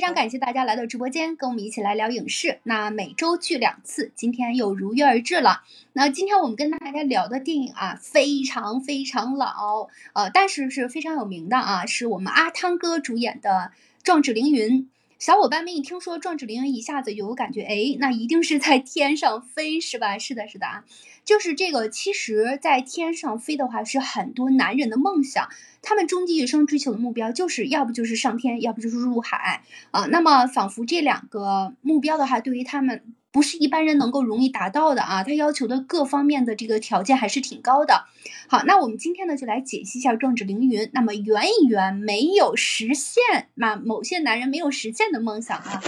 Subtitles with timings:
[0.00, 2.60] 非常感谢大家来到直播间，跟我们一起来聊影视。
[2.62, 5.60] 那每周聚两次，今天又如约而至了。
[5.92, 14.84] 那今天我们跟大家聊的电影啊，非常非常老，呃，但是是非常有名的啊，是我们阿汤哥主演的《壮志凌云》。
[15.20, 20.16] 小伙伴们一听说《壮志凌云》，一下子有感觉，哎，那一定是在天上飞，是吧？
[20.16, 20.82] 是的，是的啊，
[21.26, 21.90] 就是这个。
[21.90, 25.50] 其实，在天上飞的话，是很多男人的梦想。
[25.82, 30.06] 他们终极一生追求的目标，就是要不就是上天，要不就是入海啊。
[30.06, 35.22] 那么，仿佛这两个目标的话，对于他们不是一般人能够容易达到的啊。
[35.22, 38.06] 他要求的各方面的这个条件还是挺高的。
[38.48, 40.82] 好，那我们今天呢，就来解析一下《壮志凌云》。
[40.92, 45.80] 那么，圆一圆没有实现那某些男人没有实现的梦想啊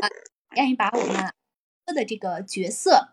[0.00, 0.04] 啊，
[0.56, 1.32] 愿意把我们
[1.94, 3.10] 的这个角色。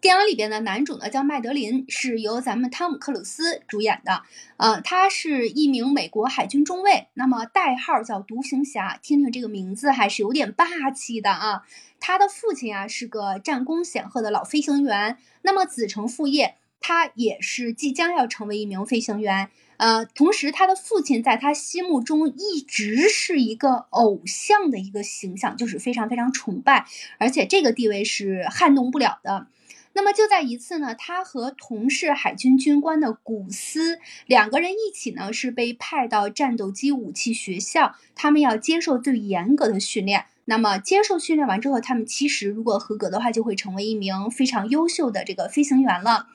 [0.00, 4.22] 电影里边的男主呢叫麦德林，是由咱们汤姆克鲁斯主演的。
[4.56, 8.98] 呃，他是一名美国海军中尉，那么代号叫独行侠。
[9.02, 11.64] 听听这个名字还是有点霸气的啊。
[12.00, 19.50] 他的父亲啊是个战功显赫的老飞行员，那么子承父业，他也是即将要成为一名飞行员。
[19.78, 26.86] 呃，同时他的父亲在他心目中一直是一个偶像的一个形象，就是非常非常崇拜，
[27.18, 29.46] 而且这个地位是撼动不了的。
[29.92, 40.26] 那么就在一次呢，他和同是海军军官的古斯两个人一起呢，是被派到战斗机武器学校，他们要接受最严格的训练。
[40.48, 46.28] 那么接受训练完之后，他们其实如果合格的话，就会成为一名非常优秀的这个飞行员了。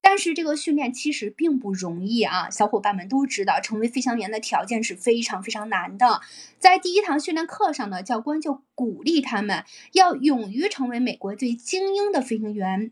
[0.00, 6.20] 但是这个训练其实并不容易啊，小伙伴们都知道，成为飞行员的条件是非常非常难的。
[6.58, 12.90] 在第一堂训练课上呢，教官就鼓励他们要勇于成为美国最精英的飞行员。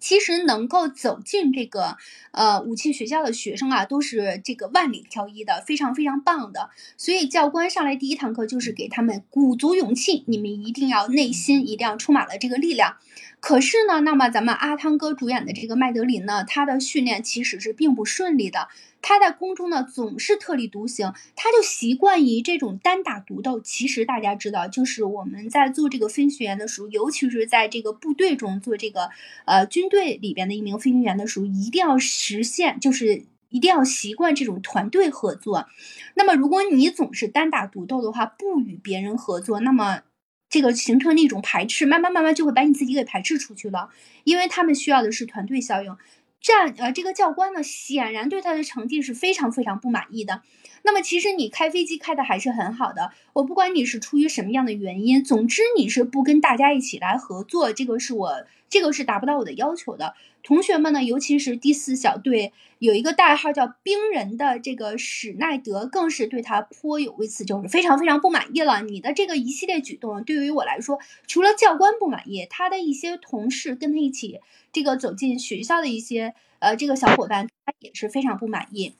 [0.00, 1.96] 其实能够走进这个
[2.32, 6.70] 呃武器学校的学生啊，都是这个万里挑一的，非常非常棒的。
[6.96, 12.96] 所以教官上来第一堂课就是给他们鼓足勇气，你们一定要内心一定要充满了这个力量。
[13.40, 18.68] 可是呢，那么咱们阿汤哥主演的这个麦德林呢，他的训练其实是并不顺利的。
[19.02, 23.58] 他在宫中呢总是特立独行，他就习惯于这种单打独斗。
[23.58, 29.08] 其实大家知道，就是我们在做这个飞行员的时候，尤其是在这个部队中做这个
[29.46, 35.66] 呃军队里边的一名飞行员的时候，一定要实现，就是一定要习惯这种团队合作。
[36.14, 40.02] 那么如果你总是单打独斗的话，不与别人合作，那么。
[40.50, 43.88] 这个形成一种排斥，慢慢慢慢就会把你自己给排斥出去了，
[44.24, 45.96] 因为他们需要的是团队效应。
[46.42, 50.42] 这样呃，这个教官呢，显然对他的成绩是非常非常不满意的。
[50.82, 60.14] 那么其实你开飞机开的还是很好的，我不管你是出于什么样的原因，总之你是不跟大家一起来合作，这个是我这个是达不到我的要求的。
[60.42, 68.80] 同学们呢，尤其是第四小队有一个代号叫冰人的这个史奈德，更是对他颇有微词，就是非常非常不满意了。
[68.80, 74.40] 你的这个一系列举动，对于我来说，除了教官不满意，他的一些同事跟他一起
[74.72, 78.94] 这个走进学校的一些呃这个小伙伴，他也是非常不满意。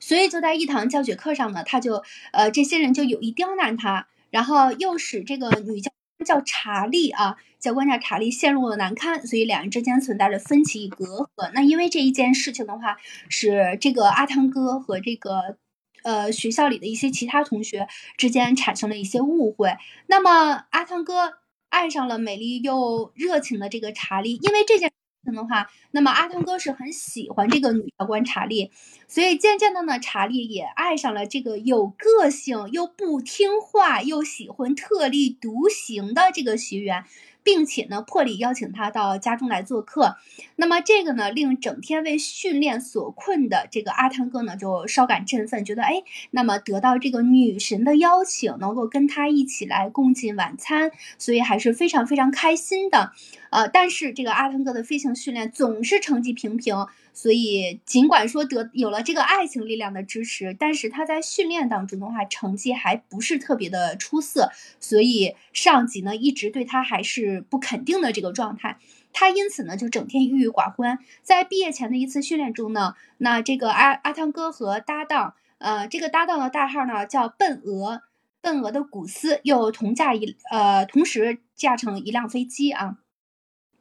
[0.00, 5.92] 所以就在一堂教学课上呢，他就呃这些人就有意刁难他，然后又使这个女教
[6.24, 7.36] 叫查理啊。
[7.58, 11.50] 教官叫查理陷入了难堪，所以两人之间存在着分歧与隔阂。
[11.54, 12.96] 那因为这一件事情的话，
[13.28, 15.56] 使这个阿汤哥和这个
[16.04, 19.76] 呃学校里的一些其他同学之间产生了一些误会。
[20.06, 24.92] 那么阿汤哥爱上了美丽又热情的这个查理，因为这件。
[25.34, 28.70] 的话，那么阿汤哥是很喜欢这个女教官查理，
[29.06, 37.04] 所以渐渐的呢，查理也爱上了这个有个性又不听话又喜欢特立独行的这个学员。
[37.48, 40.18] 并且呢，破例邀请他到家中来做客。
[40.56, 53.12] 那么这个呢，令整天为训练所困的这个阿汤哥呢，就稍感振奋，觉得哎，那么得到这个女神的邀请，能够跟他一起来共进晚餐，所以还是非常非常开心的。
[53.48, 56.86] 呃，但是这个阿汤哥的飞行训练总是成绩平平。
[57.20, 64.52] 所以，尽管说得有了这个爱情力量的支持，但是他在训练当中的话，成绩还不是特别的出色。
[64.78, 68.78] 所以上级呢，一直对他还是不肯定的这个状态。
[69.12, 71.00] 他因此呢，就整天郁郁寡欢。
[71.24, 78.02] 在毕业前的一次训练中呢，那这个阿阿汤哥和搭档，呃，这个搭档的代号呢叫笨鹅，
[78.40, 82.98] 笨鹅的古斯又同驾一呃，同时驾乘一辆飞机啊。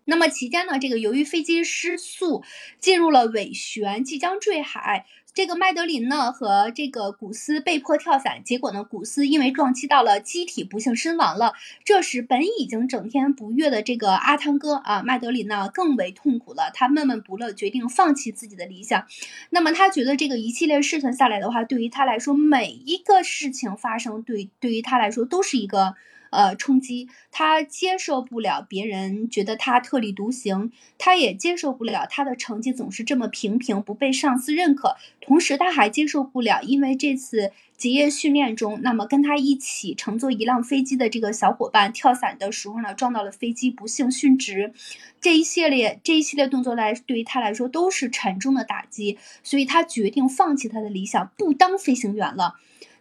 [0.10, 2.42] 那么期间呢，这个由于飞机失速
[2.80, 11.52] 进入了尾旋，即将坠海，这个麦德林呢和这个古斯被迫跳伞，结果呢，古斯因为撞击到了机体，不幸身亡了。
[11.84, 16.72] 这时，本已经整天不悦的这个阿汤哥啊，麦德林呢更为痛苦了。
[16.74, 19.06] 他闷闷不乐，决定放弃自己的理想。
[19.50, 25.96] 那么，他觉得这个一系列事情下来的话，对于他来说，每一个事情发生，对对于他来说都是一个。
[26.32, 34.96] 呃，冲击他接受不了别人觉得他特立独行，他也接受不了他的成绩总是这么平平，不被上司认可。
[35.22, 44.74] 同时，他还接受不了，因为这次结业训练中，那么跟他一起乘坐一辆飞机的这个小伙伴跳伞的时候呢，撞到了飞机，不幸殉职。
[45.20, 52.56] 这一系列这一系列动作来，对于他来说都是沉重的打击，所以他决定放弃他的理想，不当飞行员了。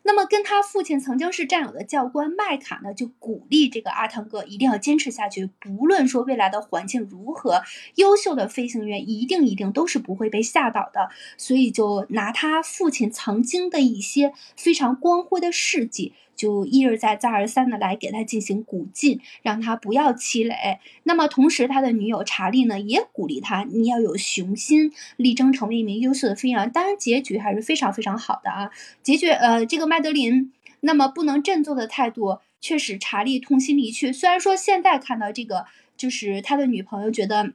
[0.06, 7.60] 那么，跟他父亲曾经是战友的教官麦卡呢，就鼓励这个阿汤哥一定要坚持下去，不论说未来的环境如何，
[7.96, 11.10] 优秀的飞行员一定一定都是不会被吓倒的。
[11.36, 16.14] 所以，就拿他父亲曾经的一些非常光辉的事迹。
[16.36, 20.78] 就一而再、再而三的来给他进行鼓劲，让他不要气馁。
[21.02, 26.70] 那么同时，他的女友查理呢，也鼓励他，你要有雄心，力争成为一名优秀的飞行员。
[26.70, 28.70] 当然，结局还是非常非常好的啊。
[29.02, 34.12] 结局，呃，这个麦德林那么不能振作的态度，却使查理痛心离去。
[34.12, 35.64] 虽然说现在看到这个，
[35.96, 37.54] 就是他的女朋友觉得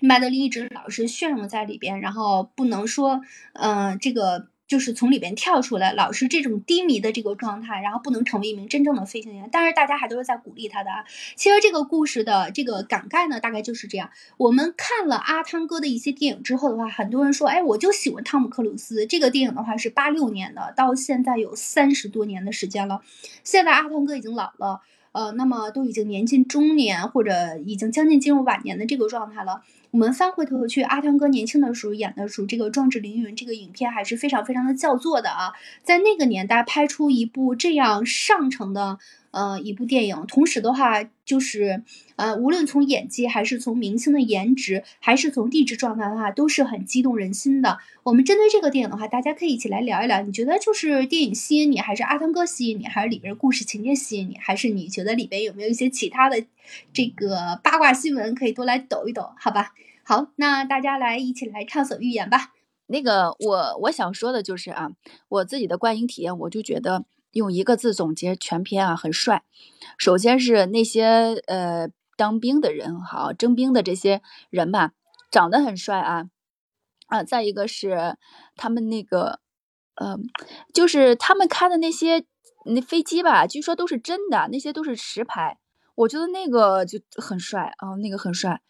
[0.00, 3.20] 麦德林一直老是炫耀在里边，然后不能说，
[3.54, 4.48] 嗯，这个。
[4.66, 9.48] 就是从里边跳出来，老是这种低迷的这个状态，然后不能成为一名真正的飞行员。
[9.52, 11.04] 但是大家还都是在鼓励他的啊。
[11.36, 14.10] 其实这个故事的这个感慨呢，大概就是这样。
[14.36, 19.06] 我们看了阿汤哥的一些电影之后的话，很多人说，哎，我就喜欢汤姆克鲁斯。
[19.06, 23.02] 这个电影的话是八六年的，到现在有三十多年的时间了。
[23.44, 24.80] 现在阿汤哥已经老了。
[25.12, 29.62] 呃，那么都已经年近中年，或者已经将近进入晚年的这个状态了。
[29.96, 35.54] 我们翻回头去，阿汤哥年轻的时候演的时候，这个《壮志凌云》这个影片还是非常非常的叫座的啊。
[35.82, 38.98] 在那个年代拍出一部这样上乘的。
[39.32, 41.82] 呃，一部电影，同时的话，就是
[42.16, 47.76] 呃，无论从演技，还是从明星的颜值，还是从励志状态的话，都是很激动人心的。
[48.04, 50.22] 我们针对这个电影的话，大家可以一起来聊一聊。
[50.22, 56.42] 你觉得就是电影吸引你，还是阿汤哥吸引你，还是里边故事情节吸引你，还是你觉得里边有没有一些其他的
[56.94, 59.32] 这个八卦新闻可以多来抖一抖？
[59.38, 59.74] 好吧，
[60.08, 62.52] 好，那大家来一起来畅所欲言吧。
[62.86, 64.90] 那个，我我想说的就是啊，
[65.28, 67.04] 我自己的观影体验，我就觉得。
[67.32, 69.44] 用一个字总结全篇啊，很帅。
[69.98, 74.92] 首先是那些呃当兵的人，好征兵的这些人吧，
[75.30, 76.30] 长得很帅啊
[77.08, 77.22] 啊。
[77.22, 78.16] 再一个是
[78.54, 79.40] 他们那个
[79.96, 80.16] 呃，
[80.72, 82.24] 就是他们开的那些
[82.64, 85.58] 那飞机吧，据说都是真的，那些都是实拍。
[85.94, 88.62] 我觉得那个就很帅啊，那个很帅。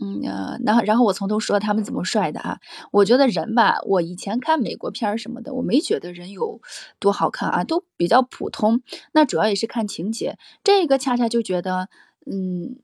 [0.00, 2.58] 嗯呃，然后然后我从头说他们怎么帅的啊？
[2.92, 6.60] 我觉得人吧，我以前看美国片儿什么的，我没觉得人有
[6.98, 8.82] 多好看啊，都比较普通。
[9.12, 11.88] 那主要也是看情节，这个恰恰就觉得，
[12.30, 12.78] 嗯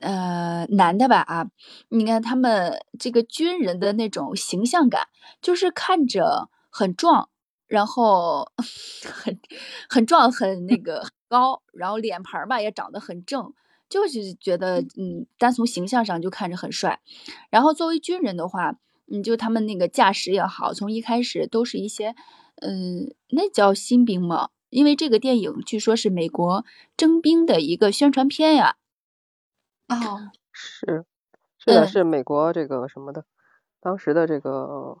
[0.00, 1.46] 呃，男的吧啊，
[1.88, 5.08] 你看他们这个军人的那种形象感，
[5.40, 7.28] 就是看着很壮，
[7.68, 8.50] 然后
[9.04, 9.38] 很
[9.88, 13.52] 很壮，很那个高，然后脸盘吧也长得很正。
[13.94, 16.98] 就是觉得，嗯，单从形象上就看着很帅。
[17.48, 18.76] 然后作为军人的话，
[19.06, 22.16] 嗯，就他们那个驾驶也好，从一开始都是一些，
[22.56, 24.48] 嗯，那叫新兵嘛。
[24.70, 26.64] 因为这个电影据说是美国
[26.96, 28.74] 征兵的一个宣传片呀。
[29.88, 31.04] 哦，是，
[31.56, 33.24] 是的，是美国这个什么的，
[33.80, 34.98] 当时的这个，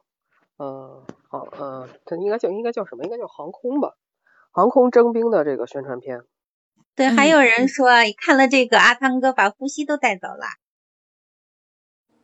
[0.56, 3.02] 呃，好，呃，它应该叫应该叫什么？
[3.02, 3.96] 应该叫航空吧，
[4.52, 6.22] 航空征兵的这个宣传片。
[6.96, 10.46] 对，还有人说看了这个阿汤哥把呼吸都带走了，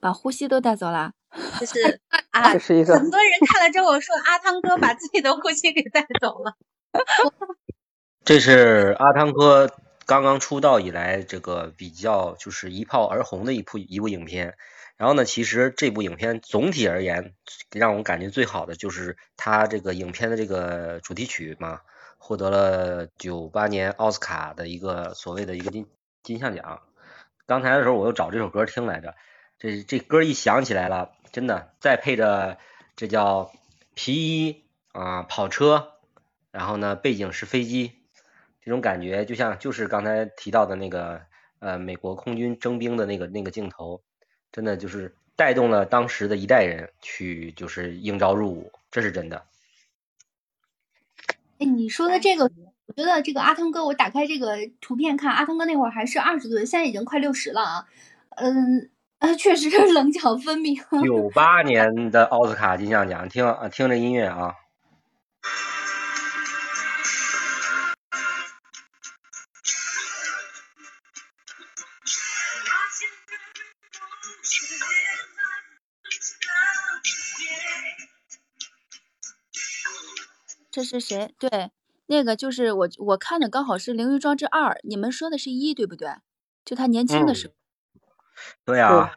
[0.01, 1.13] 把呼吸都带走了，
[1.59, 2.01] 就是
[2.31, 6.57] 啊，这是一个很多人看了之后说阿汤哥把自己的呼吸给带走了。
[8.25, 9.71] 这是阿汤哥
[10.07, 14.57] 刚刚出道以来这个比较就是一炮而红的一部一部影片。
[14.97, 17.33] 然后呢，其实这部影片总体而言，
[17.73, 21.81] 让我感觉最好的就是他这个影片的这个主题曲嘛。
[22.23, 25.87] 获得了九八年奥斯卡的一个所谓的一个金
[26.23, 26.83] 金像奖。
[27.47, 29.17] 刚才的时候我又找这首歌听来着，
[29.59, 32.59] 这这歌一响起来了，真的，再配着
[32.95, 33.51] 这叫
[33.95, 34.15] 皮
[34.47, 35.95] 衣啊跑车，
[36.53, 37.93] 然后呢背景是飞机，
[38.61, 41.23] 这种感觉就像就是刚才提到的那个
[41.59, 44.03] 呃美国空军征兵的那个那个镜头，
[44.53, 49.47] 真的就是带动了当时的一代人去就是应招入伍，这是真的。
[51.61, 52.45] 哎，你说的这个，
[52.87, 57.85] 我觉得这个阿汤哥，我打开这个图片看，阿汤哥那会儿还是二十岁，现在已经快六十了啊。
[58.37, 58.91] 嗯，
[59.37, 60.75] 确实是 棱角分明。
[61.05, 64.55] 九八年的奥斯卡金像奖，听听这音乐啊。
[80.71, 81.35] 这是谁？
[81.39, 81.71] 对，
[82.07, 86.09] 那个就是我我看的刚好是《灵鱼庄之二》，你们说的是一对不对？
[86.65, 87.55] 就他年轻的时候。
[88.65, 89.17] 对啊。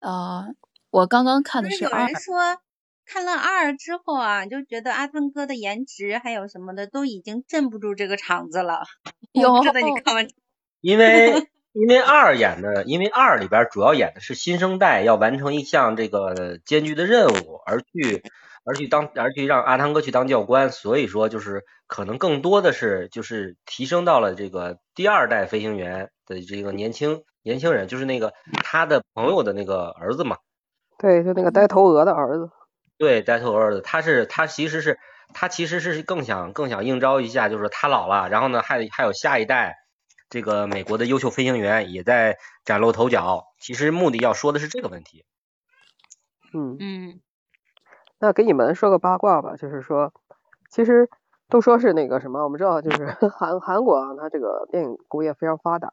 [0.00, 0.54] 呃，
[0.90, 2.00] 我刚刚看的是二。
[2.02, 2.58] 有人说
[3.04, 8.84] 看了二之后啊，就觉得阿汤哥的颜值还有什么的都已经镇不住这个场子了。
[9.32, 9.62] 有。
[9.62, 10.28] 知道你看完。
[10.80, 18.22] 因为 因为二演的，因为二里边主要演的是新生代要完成一项这个艰巨的任务而去。
[18.66, 30.38] 而去当，而去让阿汤哥去当教官，所以说就是可能更多的是就是提升到了这个第二代飞行员的这个年轻年轻人，就是那个他的朋友的那个儿子嘛。
[30.98, 32.50] 对，就那个呆头鹅的儿子。
[32.98, 34.98] 对，呆头鹅儿子，他是他其实是
[35.32, 39.76] 他其实是更想更想应招一下，就是他老了，然后呢还还有下一代
[40.28, 43.44] 这个美国的优秀飞行员也在崭露头角。
[43.60, 45.24] 其实目的要说的是这个问题。
[46.52, 47.20] 嗯嗯。
[48.20, 50.12] 那给你们说个八卦吧，就是说，
[50.70, 51.08] 其实
[51.50, 55.92] 都说是那个什么，我们知道就是 韩韩国啊，它这个电影工业非常发达，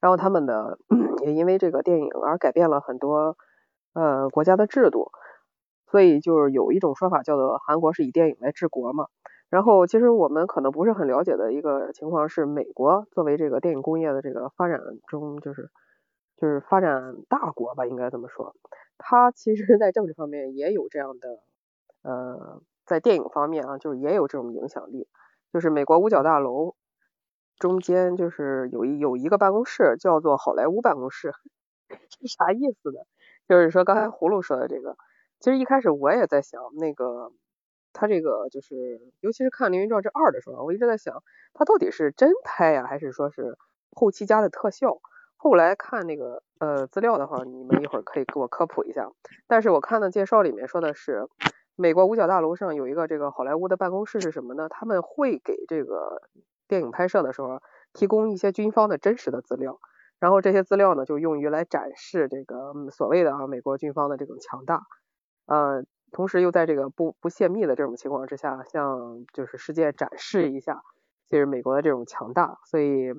[0.00, 0.78] 然后他们的
[1.26, 3.36] 也因为这个电影而改变了很多
[3.94, 5.10] 呃国家的制度，
[5.90, 9.06] 所以就是有一种说法叫做韩国是以电影来治国嘛。
[9.48, 15.70] 然后其实我们可能不是很了解的一个情况是，美国作为这个电影工业的这个发展中，就是
[16.36, 18.54] 就是发展大国吧，应该这么说，
[18.98, 21.40] 它其实在政治方面也有这样的。
[22.02, 25.08] 呃，在电影方面啊，就是也有这种影响力。
[25.52, 26.74] 就是美国五角大楼
[27.58, 31.32] 中间就是有一有一个办公室叫做好莱坞办公室，
[31.88, 33.00] 这啥意思呢？
[33.48, 34.96] 就是说刚才葫芦说的这个，
[35.40, 37.32] 其实一开始我也在想，那个
[37.92, 41.22] 他这个就是，尤其是看《凌云传之二》的时候，我一直在想，
[41.54, 43.56] 他到底是真拍呀，还是说是
[43.92, 44.98] 后期加的特效？
[45.36, 49.08] 后来看那个呃资料的话，你们一会儿可以给我科普一下。
[49.46, 51.26] 但是我看的介绍里面说的是。
[51.78, 54.68] 美国五角大楼上有一个这个好莱坞的办公室是什么呢？
[54.70, 56.22] 他们会给这个
[56.66, 57.60] 电影拍摄的时候
[57.92, 59.78] 提供一些军方的真实的资料，
[60.18, 64.84] 然后这些资料呢就用于来展示这个所谓的啊美国军方的这种强大，
[65.44, 70.80] 呃，同时又在这个不不泄密的这种情况之下，向就是世界展示一下
[71.28, 73.12] 就是美国的这种强大，所以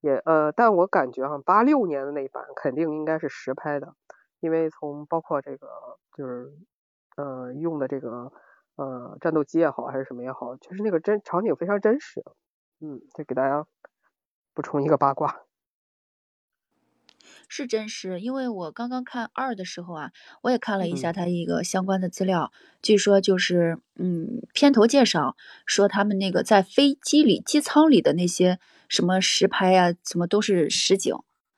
[0.00, 3.94] 也呃，但我感觉哈八六年的那一版肯定应该是实拍的，
[4.38, 5.66] 因为从包括这个
[6.16, 6.52] 就是。
[7.18, 8.32] 呃，用的这个
[8.76, 12.22] 呃战斗机也好，还是什么也好，就是那个真场景非常真实。
[12.80, 13.66] 嗯，再给大家
[14.54, 15.40] 补充一个八卦。
[17.48, 25.34] 是真实，因为我刚刚看二的时候啊，我也看了一下他一个相关的资料，据说就是嗯，片头介绍
[25.66, 31.16] 说他们那个在飞机里机舱里的那些什么实拍啊，什么都是实景，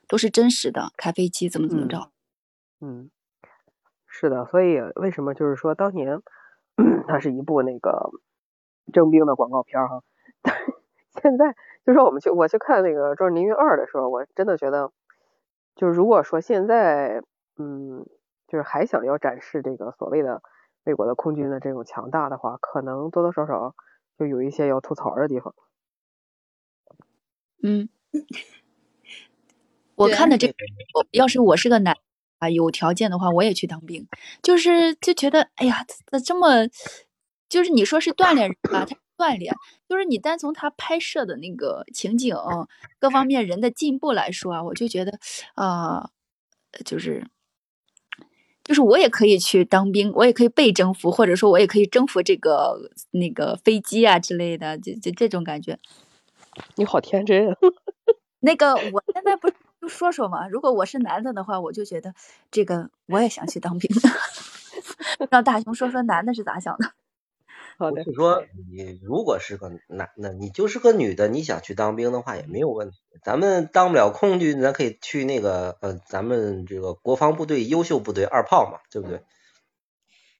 [0.09, 2.11] 都是真实的，开飞机怎么怎么着。
[2.81, 3.11] 嗯。
[4.21, 6.21] 是的，所以为什么就是说当年
[7.09, 8.11] 它是一部那个
[8.93, 10.03] 征兵的广告片哈？
[11.23, 14.93] 现在就说我们去我去看那个《壮志凌云二》的时候，我真的觉得，
[15.75, 17.23] 就是如果说现在
[17.57, 18.05] 嗯，
[18.47, 20.43] 就是还想要展示这个所谓的
[20.85, 23.75] 美国的空军的这种强大的话，可能多多少少
[24.19, 25.55] 就有一些要吐槽的地方。
[27.63, 27.89] 嗯，
[29.97, 30.55] 我看的这个，
[31.13, 31.97] 要是我是个男。
[32.41, 34.09] 啊，有条件的话，我也去当兵。
[34.43, 36.67] 就是就觉得，哎呀，咋这么，
[37.49, 39.55] 就是你说是锻炼人吧，他锻炼，
[39.89, 42.35] 就是你单从他拍摄的那个情景
[42.99, 45.19] 各方面人的进步来说啊，我就觉得
[45.55, 46.11] 啊，
[46.85, 47.27] 就是，
[48.65, 55.79] 就是我也可以去当兵，我也可以被征服，或者说我也可以征服这个那个飞机啊之类的，就就这种感觉。
[56.77, 57.55] 你好天真。
[58.41, 59.51] 那个，我现在不。
[59.81, 62.15] 就说说嘛，如果我是男的的话，我就觉得
[62.51, 63.91] 这个我也想去当兵。
[65.31, 66.93] 让大雄说说男的是咋想的。
[67.79, 72.99] 好的，说你如果是个男的，你就是个女的，你想去当兵的话也没有问题。
[73.25, 79.23] 咱们当不了空军，咱可以去那个呃，咱们这个国防部队优秀部队二炮嘛，对不对？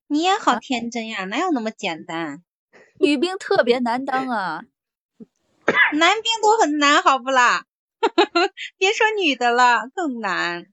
[0.07, 2.43] 你也好天真呀，哪有那么简单？
[2.99, 4.65] 女兵特别难当啊，
[5.95, 7.65] 男兵都很难，好不啦？
[8.79, 10.67] 别说女的了，更难。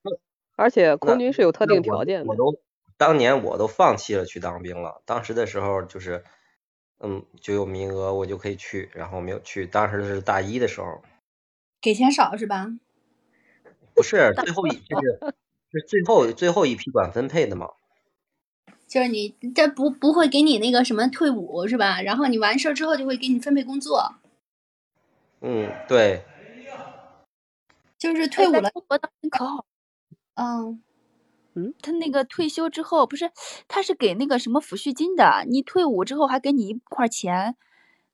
[0.56, 2.26] 而且空军是有特定条件的。
[2.28, 2.60] 我都
[2.98, 5.02] 当年我都放弃了去当兵了。
[5.06, 6.24] 当时的时候就是，
[7.00, 9.68] 嗯，就有名额，我就可以去，然后没有去。
[9.68, 11.02] 当时是大一的时候。
[11.80, 12.68] 给钱少是吧？
[13.94, 15.20] 不是， 最后一就是
[15.72, 17.70] 是最后最后一批管分配的嘛。
[18.88, 22.02] 就是你这不不会给你那个什么退伍是吧？
[22.02, 24.16] 然后你完事儿之后就会给你分配工作。
[25.42, 26.24] 嗯，对。
[27.98, 28.72] 就是退伍了，
[29.32, 29.66] 可好。
[30.36, 30.82] 嗯。
[31.60, 33.32] 嗯，他那个退休之后不是，
[33.68, 35.44] 他是给那个什么抚恤金的。
[35.50, 37.56] 你退伍之后还给你一块钱，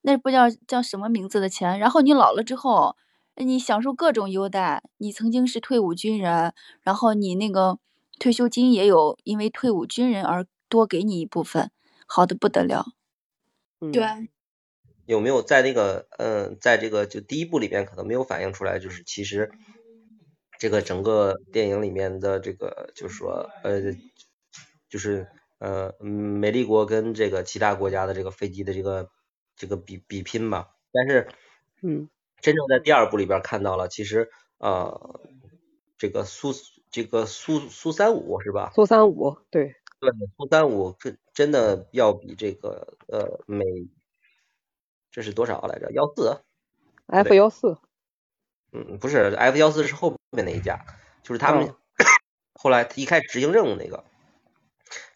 [0.02, 1.78] 那不叫叫什么名字的钱？
[1.78, 2.96] 然后你老了之后，
[3.36, 4.82] 你享受各种优待。
[4.98, 7.80] 你曾经是退伍军人，然后你那个
[8.18, 11.70] 退休金也有，因为退伍军人而多给你一部分，
[12.08, 12.94] 好的不得了。
[13.92, 14.30] 对。
[15.06, 19.52] 有没有在那个嗯，在这个就第一部里边可能没有反映出来，就是其实。
[20.63, 23.82] 这个整个电影里面的这个，就是说，呃，
[24.88, 25.27] 就是
[25.58, 29.10] 呃，美丽国跟这个其他国家的这个飞机的这个
[29.58, 30.70] 这个比比拼吧。
[30.93, 31.27] 但是，
[31.82, 32.08] 嗯，
[32.39, 35.20] 真正在第二部里边看到了，其实呃，
[35.98, 36.53] 这个苏
[36.89, 38.72] 这个苏苏三五是吧？
[38.74, 43.65] 苏三五，对，对，苏三五真真的要比这个呃美，
[45.12, 45.91] 这是多少来着？
[45.91, 46.41] 幺四
[47.08, 47.77] ？F 幺四。
[48.75, 50.84] 嗯，不是，F 幺四是后面那一架，
[51.22, 51.75] 就是他们
[52.60, 54.03] 后来一开始执行任务那个，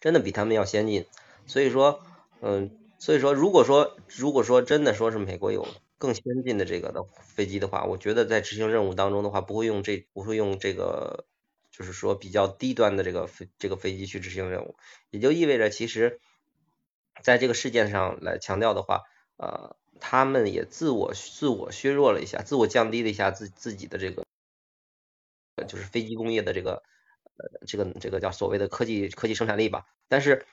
[0.00, 1.06] 真的比他们要先进。
[1.46, 2.00] 所以说，
[2.40, 5.66] 嗯，所以说，如果说如果说真的说是美国有
[5.98, 11.26] 更先进的这个的飞机的话，我觉得在执行任务当中的话，不会用这不会用这个，
[11.72, 14.76] 就是说比较低端的这个飞这个飞机去执行任务，
[15.10, 16.20] 也就意味着其实
[17.22, 19.02] 在这个事件上来强调的话，
[19.36, 19.74] 呃。
[20.00, 24.24] 他们也自我自我削弱了一下，自我降低了一下自自己的这个，
[25.66, 26.82] 就是飞机工业的这个
[27.36, 29.86] 呃这个这个叫所谓的科技科技生产力吧。
[30.08, 30.46] 但是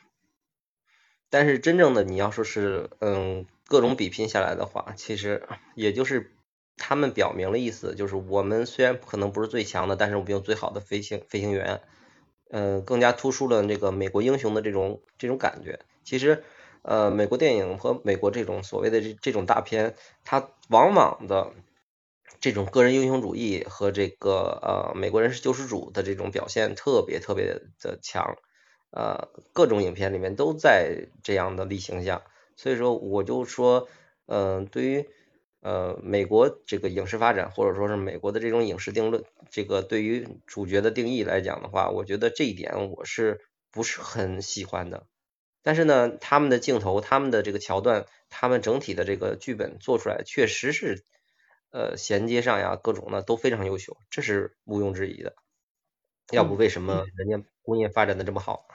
[1.29, 6.33] 但是真正的你要说是嗯各种比拼下来的话，其实也就是
[6.77, 11.81] 他们表明了意思，就是我们虽然可能不是最强的，但是我们有最好的飞行飞行员，
[12.49, 15.79] 嗯更加突出了这个美国英雄的这种这种感觉。
[16.03, 16.43] 其实。
[16.87, 21.51] 呃，美国电影和美国这种所谓的这这种大片，它往往的
[22.39, 28.37] 这种个人英雄主义和这个呃美国人是救世主的这种表现特别特别的强，
[28.91, 32.21] 呃，各种影片里面都在这样的立形象，
[32.55, 33.87] 所以说我就说，
[34.27, 35.09] 嗯，对于
[35.61, 45.07] 呃美国这个影视发展或者说是美国的这种影视定论，这个对于主角的定义来讲的话，我觉得这一点我是不是很喜欢的。
[45.65, 51.03] 但是呢，他们的镜头、他们的这个桥段、他们整体的这个剧本做出来，确实是
[51.71, 55.33] 呃衔接上呀，各种呢都非常优秀，这是毋庸置疑的。
[56.31, 58.67] 要不为什么人家工业发展的这么好？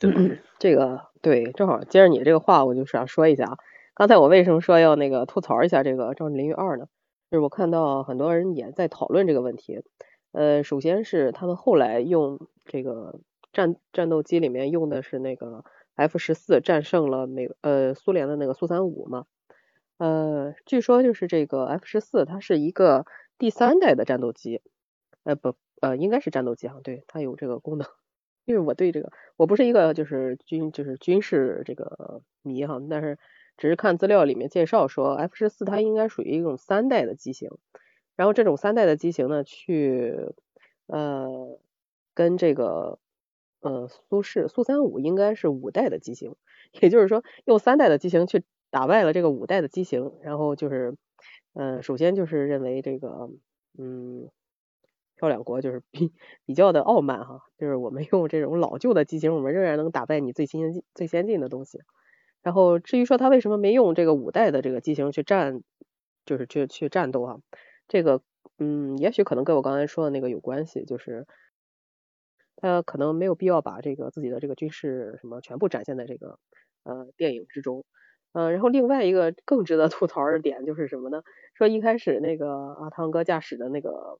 [0.00, 3.56] 对，这个对，正好接着你这个话，我就想说一下啊。
[3.94, 6.88] 刚才我为什么说要那个吐槽一下这个《壮志凌云二》呢？
[7.30, 9.84] 就是我看到很多人也在讨论这个问题。
[10.32, 13.20] 呃，首先是他们后来用这个
[13.52, 15.64] 战战斗机里面用的是那个。
[15.96, 19.26] F 十四战胜了美呃苏联的那个苏三五嘛，
[19.96, 23.06] 呃，据说就是这个 F 十四它是一个
[23.38, 24.60] 第三代的战斗机，
[25.22, 27.86] 呃不呃应该是战斗机哈，对它有这个功能，
[28.44, 33.18] 因为我对这个我不是一个就是军就是军事这个迷哈，但是
[33.56, 37.50] 只是看资料里面介绍说 F 十四它应该属于一种三代的机型，
[38.16, 40.32] 然后这种三代的机型呢去
[40.88, 41.58] 呃
[42.14, 42.98] 跟这个。
[43.64, 46.34] 呃，苏式苏三五应该是五代的机型，
[46.82, 50.94] 也就是说用三代的机型去打败了这个五代的机型，然后就是，
[51.54, 53.30] 嗯，首先就是认为这个，
[53.78, 54.28] 嗯，
[55.16, 56.12] 漂亮国就是比
[56.44, 61.78] 比较的傲慢哈，就是我们用这种老旧的机型，我们仍然能打败你最新最先进的东西。
[62.42, 65.62] 然后至于说他为什么没用这个五代的这个机型去战，
[66.26, 67.38] 就是去去战斗啊，
[67.88, 68.20] 这个，
[68.58, 71.26] 嗯，也许可能跟我刚才说的那个有关系，就是。
[72.56, 76.38] 他可能没有必要把这个自己的这个军事什么全部展现在这个
[76.84, 77.84] 呃电影之中，
[78.32, 81.22] 呃，然后另外一个更值得吐槽的点就是什么呢？
[81.54, 84.18] 说一开始那个阿汤哥驾驶的那个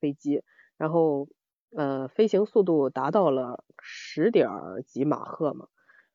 [0.00, 0.42] 飞机，
[0.78, 1.28] 然后
[1.76, 4.48] 呃飞行速度达到了十点
[4.86, 5.68] 几马赫嘛，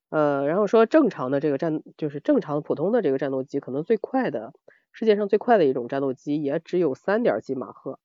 [0.10, 4.53] 呃，然后说正常的这个战就是正常普通的这个战斗机，可能最快的
[4.91, 7.99] 世界上最快的一种战斗机也只有三点几马赫，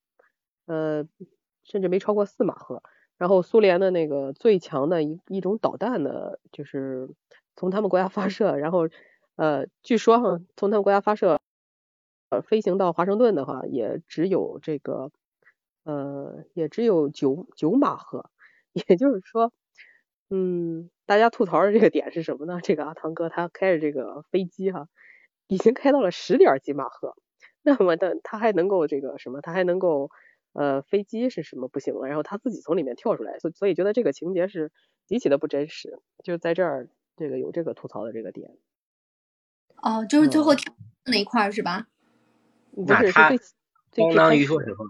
[0.65, 1.05] 呃，
[1.63, 2.83] 甚至没超过四马赫。
[3.17, 7.09] 然后苏联的那个最强的一一种导弹呢，就是
[7.55, 8.89] 从他们国家发射，然后
[9.35, 11.39] 呃，据说哈，从他们国家发射，
[12.29, 15.11] 呃，飞行到华盛顿的话，也只有这个
[15.83, 18.29] 呃，也只有九九马赫，
[18.73, 19.51] 也就是说，
[20.29, 22.59] 嗯，大家吐槽的这个点是什么呢？
[22.63, 24.87] 这个阿汤哥他开着这个飞机哈，
[25.47, 27.15] 已经开到了十点几马赫，
[27.63, 29.41] 那么的他还能够这个什么？
[29.41, 30.09] 他还能够
[30.53, 34.71] 呃飞机是什么不行了，然后他自己从里面跳出来，所所以觉得这个情节是
[35.05, 36.87] 极其的不真实，就在这儿
[37.17, 38.51] 这个有这个吐槽的这个点。
[39.81, 40.73] 哦，就是最后跳
[41.05, 41.87] 那一块儿是吧？
[42.71, 43.29] 那他
[43.91, 44.89] 相当于说什么？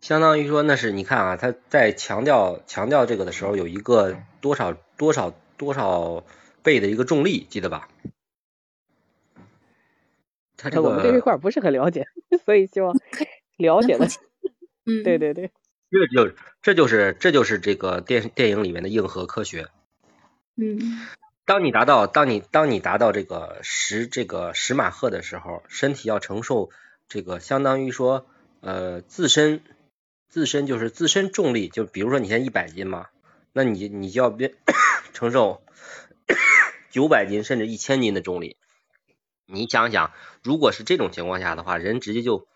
[0.00, 6.22] 相当于说那是你看啊，他在强调强调这个的时候，有一个多少多少多少
[6.62, 7.88] 倍的一个重力，记得吧？
[10.58, 12.06] 他这个我们对这块不是很了解，
[12.44, 12.94] 所以希望
[13.56, 14.06] 了解的。
[14.86, 15.50] 嗯，对对对，
[15.90, 19.68] 这就这就是这就是这个电电影里面的硬核科学。
[20.56, 21.06] 嗯，
[21.44, 26.70] 当你达到当你当你达到这个十这个十马赫的时候，身体要承受
[27.08, 28.26] 这个相当于说
[28.60, 29.60] 呃自身
[30.28, 33.08] 自身就是自身重力，就比如说你现在一百斤嘛，
[33.52, 34.54] 那你你就要变
[35.12, 35.62] 承受
[36.90, 38.56] 九百斤甚至一千斤的重力。
[39.46, 42.48] 你想想，如果是这种情况下的话，人直接就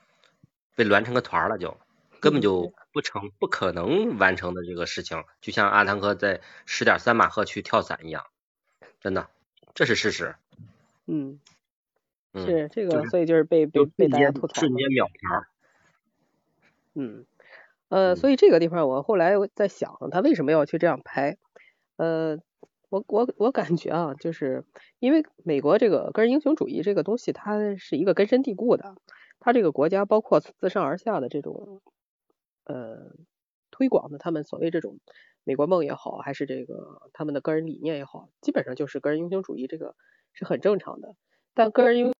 [0.74, 1.76] 被乱成个团了，就
[2.20, 8.26] 根本就不成不可能完成的这个事情，就像阿汤哥在十点三马赫去跳伞一样，
[9.00, 9.28] 真的，
[9.74, 10.36] 这是事实。
[11.06, 11.40] 嗯，
[12.32, 15.44] 嗯，是这个，所以就是被被被大家吐槽，瞬间秒条。
[16.94, 17.24] 嗯，
[17.88, 21.38] 呃，所以这个地方我后来在想，他为什么要去这样拍？
[21.96, 22.38] 呃。
[22.90, 24.64] 我我我感觉啊，就是
[24.98, 28.96] 因为美国这个个人英雄主义这个东西，它是一个根深蒂固的。
[29.38, 31.80] 它这个国家包括自上而下的这种
[32.72, 33.12] 呃
[33.70, 34.98] 推广的，他们所谓这种
[35.44, 39.96] 美国梦也好，还是这个他们的个人理念也好，基本上就是个人英雄主义，这个
[40.32, 41.16] 是很正常的。
[41.54, 42.12] 但个人英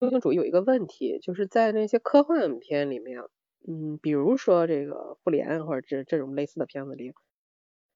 [0.00, 3.22] 英雄主义有一个问题，就是在那些科幻片里面，
[3.66, 7.12] 嗯，比如说这个复联或者这这种类似的片子里。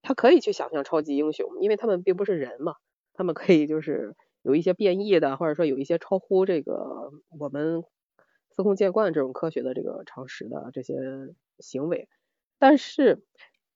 [0.02, 2.76] 他可以去想象超级英雄，因为他们并不是人嘛，
[3.12, 7.82] 他们可以就是有一些变异的，或者说有一些超乎这个我们
[8.54, 10.94] 司空见惯这种科学的这个常识的这些
[11.58, 12.08] 行为。
[12.58, 13.22] 但是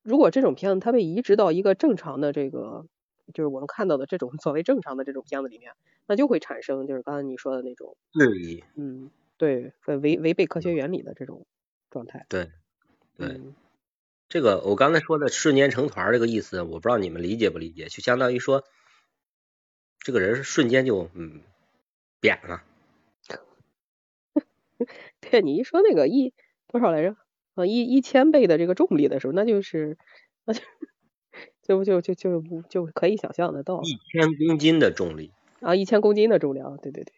[0.03, 2.87] 如果这种片子它被移植到一个正常的这个，
[3.33, 5.73] 就是我们看到的这种所谓正常的这种片子里面，
[6.07, 11.47] 那就会产生就是刚才你说的那种质疑，嗯，对，违违背科学原理的这种
[11.91, 12.27] 状态。
[12.29, 12.51] 对，
[13.17, 13.41] 对。
[14.29, 18.65] 这个我刚才说的瞬间成团这个意思，我不知道你们理解不理解，就相当于说，
[20.01, 21.41] 这个人瞬间就嗯
[22.21, 22.65] 扁了。
[25.21, 26.33] 对你一说那个一
[26.69, 27.17] 多少来着？
[27.55, 29.97] 啊一一千倍的这个重力的时候，那就是
[30.45, 30.63] 那就
[31.63, 33.81] 就就就就就可以想象得到。
[33.83, 37.13] 一千公斤的重力啊，一千公斤的重量，对对对。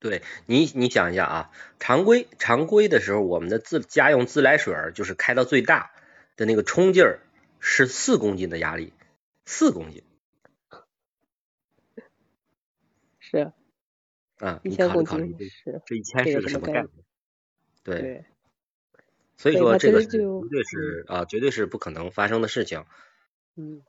[0.00, 5.92] 对你你想一下啊，常规常规的时候，我们的自家用自来水就是开到最大。
[6.36, 7.20] 的那个冲劲儿
[7.58, 8.94] 是四公斤的压力，
[9.44, 10.02] 四公斤，
[13.20, 13.52] 是
[14.40, 16.88] 啊，一千公斤是这一千是个什么概念？
[17.84, 18.24] 对，
[19.36, 22.84] 所以说这个绝对是啊，绝对是不可能发生的事情。
[23.56, 23.82] 嗯，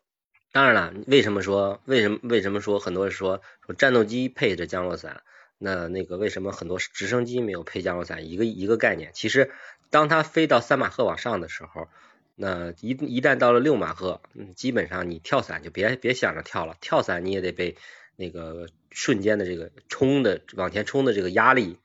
[0.51, 5.23] 当然了，为什么说为什么为什么说很多人说说战斗机配着降落伞？
[5.57, 8.29] 那那个为什么很多直升机没有配降落伞？
[8.29, 9.51] 一个一个概念，其实
[9.89, 11.87] 当它飞到三马赫往上的时候。
[12.33, 17.75] 那一一旦到了六马赫，嗯，基本上你跳伞就别别想着跳了，跳伞你也得被
[18.21, 21.79] 那个瞬间的这个冲的往前冲的这个压力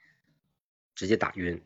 [0.94, 1.60] 直接打晕，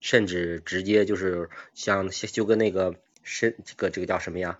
[0.00, 4.58] 甚至直接就是像就跟那个深这个这个叫什么呀？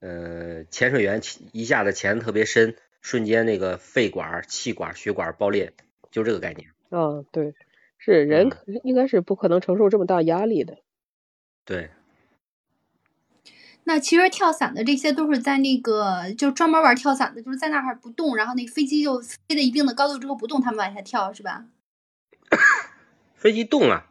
[0.00, 1.20] 呃，潜水员
[1.52, 5.72] 一下子潜的特别深，瞬间那个肺管、气管、血管爆裂，
[6.10, 6.70] 就这个概念。
[6.90, 7.54] 啊，对，
[7.98, 8.50] 是人
[8.84, 10.78] 应该是不可能承受这么大压力的。
[11.64, 11.90] 对。
[13.88, 21.66] 那其实跳伞的这些都是在那个，就专门玩跳伞的，就是在那儿不动，然后那个飞机就飞到一定的高度之后不动，他们往下跳，是吧？
[23.36, 24.06] 飞机动啊，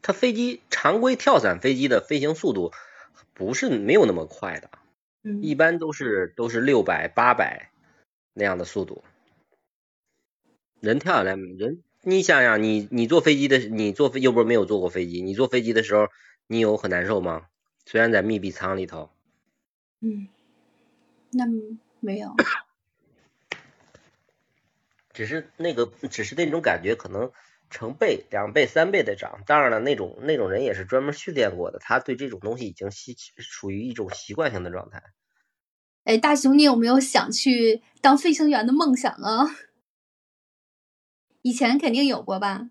[0.00, 2.72] 它飞机常规跳伞飞机的飞行速度
[3.34, 4.70] 不是没有那么快的，
[5.22, 7.70] 嗯，一般都是都是六百八百
[8.32, 9.04] 那样的速度。
[10.80, 16.08] 人跳下来，人你想想，你你坐飞机的，你坐飞又不是没有坐过飞机，你坐飞机的时候，
[16.46, 17.42] 你有很难受吗？
[17.86, 19.10] 虽然在密闭舱里头，
[20.00, 20.28] 嗯，
[21.30, 21.44] 那
[22.00, 22.34] 没有，
[25.12, 27.30] 只是那个，只是那种感觉可能
[27.70, 29.42] 成倍、两倍、三倍的涨。
[29.46, 35.02] 当然了，那种那种人也是专门训练过的，他对这种东西已经习属于一种习惯性的状态。
[36.04, 39.56] 哎，大熊，你有没有想去当飞行员的梦想啊？
[41.42, 42.70] 以前肯定有过吧？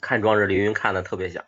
[0.00, 1.44] 看《壮志凌云》看的特别想。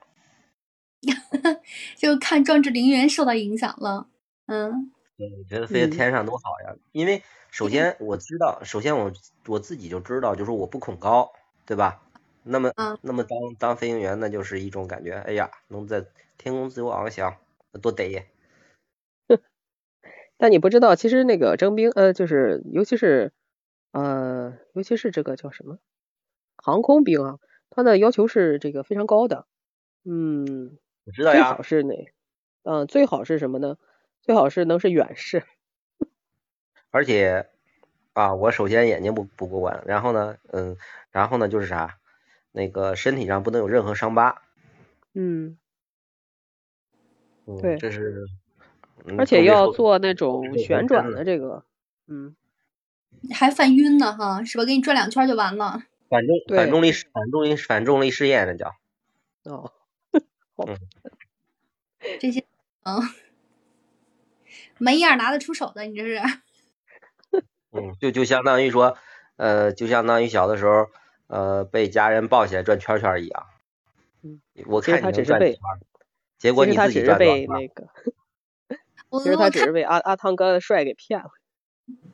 [1.97, 4.09] 就看《壮志凌云》受到影响了，
[4.47, 6.77] 嗯，对，我觉得飞在天上多好呀！
[6.93, 9.13] 因为首先我知道，首先我
[9.47, 11.33] 我自己就知道，就是我不恐高，
[11.67, 12.03] 对吧？
[12.45, 16.05] 那么嗯那么当当飞行员，那就是一种感觉，哎呀，能在
[16.39, 17.37] 天空自由翱翔，
[17.73, 18.23] 那多得呀！
[20.39, 23.33] 但你不知道，其实那个征兵，呃，就是尤其是
[23.93, 25.79] 呃，尤其是这个叫什么
[26.57, 27.39] 航空兵啊，
[27.71, 29.47] 他的要求是这个非常高的。
[30.05, 31.95] 嗯，我知道呀最好，是哪？
[32.65, 33.77] 嗯，最好是什么呢？
[34.21, 35.45] 最好是能是远视。
[36.91, 37.49] 而且
[38.13, 40.77] 啊，我首先眼睛不不过关，然后呢，嗯，
[41.11, 41.99] 然后呢就是啥，
[42.53, 44.43] 那个身体上不能有任何伤疤，
[45.15, 45.59] 嗯，
[47.47, 48.25] 嗯，对这是，
[49.05, 51.65] 嗯而且要做那种旋转的的这个，
[52.07, 52.37] 嗯，
[53.35, 54.65] 还犯晕呢哈，是吧？
[54.65, 55.83] 给你转两圈就完了。
[56.11, 58.75] 反重对反重力反重力反重力试验，那叫，
[59.45, 59.73] 哦，
[62.21, 62.45] 这些，
[62.83, 63.01] 嗯，
[64.79, 66.21] 没样拿得出手的，你这是。
[67.73, 68.97] 嗯，就就相当于说，
[69.37, 70.89] 呃，就相当于小的时候，
[71.29, 73.47] 呃，被家人抱起来转圈圈一样。
[74.23, 75.81] 嗯，我看你能转圈儿，
[76.39, 77.89] 结果其实他你自己只是被转转了，那个，
[79.09, 81.31] 我其实他只是被阿阿汤哥的帅给骗了。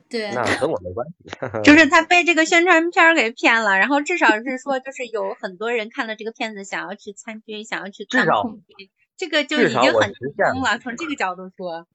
[0.09, 1.29] 对，那跟我没关系。
[1.63, 10.79] 就是他被这个宣传片儿给骗了，然后至少是说，就是有很多人看了这个片子，想要去参军，想要去当至少空军，这个就已经很成功了。
[10.79, 11.87] 从这个角度说，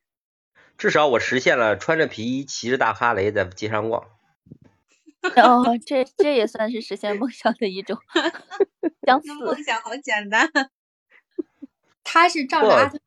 [0.79, 4.05] 至少我实现了穿着皮衣骑着大哈雷在街上逛。
[5.37, 7.99] 哦，这这也算是实现梦想的一种
[9.07, 9.33] 相似。
[9.35, 10.51] 梦想好简单。
[12.03, 12.99] 他是照着阿特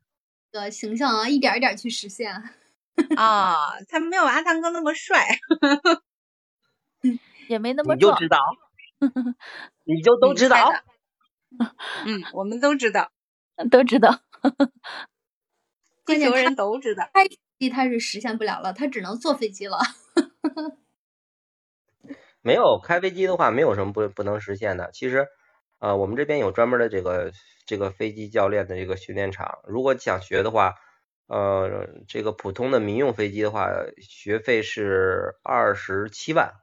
[0.51, 2.34] 的形象啊，一点儿一点儿去实现。
[3.16, 3.56] 啊、
[3.90, 5.38] 他没有阿汤哥那么帅。
[7.48, 8.38] 也没那么壮，你就知道，
[9.86, 10.72] 你就都知道。
[12.06, 13.12] 嗯，我们都知道，
[13.72, 14.22] 都知道。
[16.06, 17.10] 地球人都知道。
[17.14, 19.80] 开飞机他是实现不了了，他只能坐飞机了。
[22.42, 24.90] 没有开飞机的话，没有什么不不能实现的。
[24.92, 25.28] 其实，
[25.80, 27.32] 呃，我们这边有专门的这个
[27.66, 29.60] 这个飞机教练的这个训练场。
[29.66, 30.76] 如果想学的话，
[31.28, 33.68] 呃，这个普通的民用飞机的话，
[34.00, 36.54] 学费是二十七万。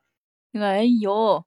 [0.53, 1.45] 哎呦，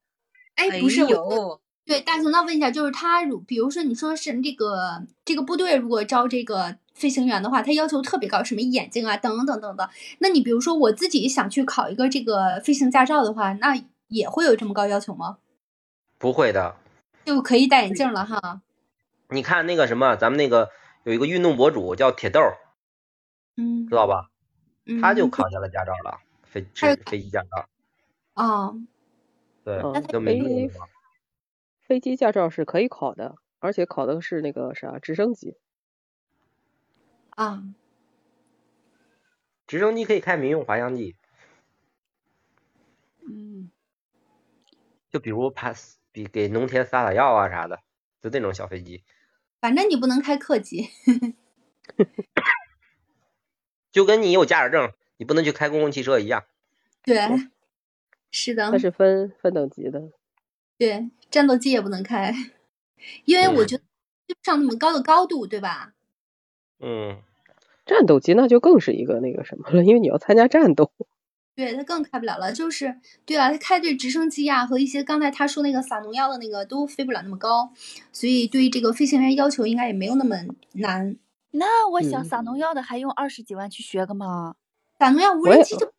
[0.56, 9.90] 哎，哎不是，我呦，对大熊，那问一下，就是他如比如说你说是这个这个部队如果招这个飞行员的话，他要求特别高，什么眼睛啊等等等等。
[10.20, 15.38] 那你比如说我自己想去考一个这个飞行驾照的话，那也会有这么高要求吗？
[16.20, 16.76] 不会的，
[17.26, 18.62] 就可以戴眼镜了哈。
[19.30, 20.70] 你看那个什么，咱们那个
[21.04, 22.42] 有一个运动博主叫铁豆，
[23.58, 24.30] 嗯知道吧？
[24.86, 26.62] 嗯，他就考下了驾照了，飞
[27.06, 27.68] 飞机驾照。
[28.36, 28.80] 哦，
[29.64, 30.86] 对，嗯，就没用飞的嘛。
[31.82, 35.58] 飞机驾照是可以考的，而且考的是那个啥直升机。
[37.32, 37.64] 啊，
[39.66, 41.16] 直升机可以开民用滑翔机，
[43.28, 43.70] 嗯，
[45.10, 45.74] 就比如怕
[46.12, 47.80] 比给农田撒撒药啊啥的，
[48.22, 49.04] 就那种小飞机，
[49.60, 50.90] 反正你不能开客机。
[53.98, 56.44] 就跟你有驾驶证，你不能去开公共汽车一样。
[57.02, 57.20] 对，
[58.30, 60.12] 是的它，是分分等级的。
[60.78, 62.32] 对，战斗机也不能开，
[63.26, 63.84] 因为我嗯觉得
[64.28, 65.96] 追不上那么高的高度，对吧？
[66.80, 67.18] 嗯，
[67.88, 70.92] 战斗机那就更是一个那个什么了，因为你要参加战斗。
[71.58, 72.54] 对，它更开不了了。
[72.54, 77.74] 就是，对啊，它开这直升机啊，和一些刚才他说那个撒农药的那个都飞不了那么高，
[78.14, 80.36] 所以对于这个飞行员要求应该也没有那么
[80.74, 81.16] 难。
[81.58, 84.56] 那我想嗯撒农药的还用二十几万去学个吗？
[85.00, 85.92] 撒农药无人机就